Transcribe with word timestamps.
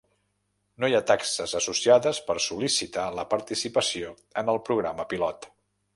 No 0.83 0.87
hi 0.91 0.95
ha 0.99 1.01
taxes 1.11 1.53
associades 1.59 2.21
per 2.29 2.37
sol·licitar 2.45 3.05
la 3.19 3.27
participació 3.37 4.15
en 4.43 4.51
el 4.57 4.63
programa 4.71 5.07
pilot. 5.13 5.47